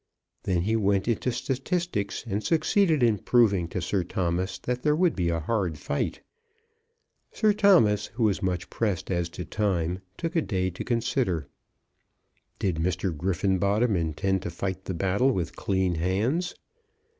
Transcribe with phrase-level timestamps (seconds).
[0.45, 5.15] Then he went into statistics, and succeeded in proving to Sir Thomas that there would
[5.15, 6.21] be a hard fight.
[7.31, 11.47] Sir Thomas, who was much pressed as to time, took a day to consider.
[12.57, 13.15] "Did Mr.
[13.15, 16.55] Griffenbottom intend to fight the battle with clean hands?"